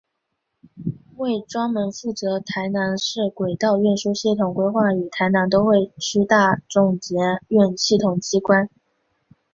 [1.17, 7.13] 为专门负责台南市轨道运输系统规划与台南都会区大众捷
[7.49, 8.67] 运系统机关。